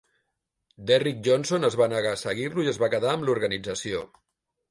Derrick 0.91 1.19
Johnson 1.27 1.67
es 1.67 1.77
va 1.81 1.89
negar 1.91 2.15
a 2.17 2.19
seguir-lo 2.21 2.65
i 2.67 2.71
es 2.73 2.81
va 2.85 2.91
quedar 2.95 3.11
amb 3.17 3.27
l'organització. 3.29 4.01